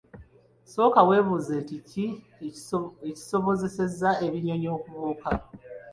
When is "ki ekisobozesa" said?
1.89-4.09